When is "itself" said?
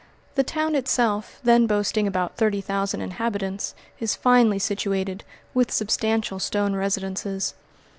0.73-1.39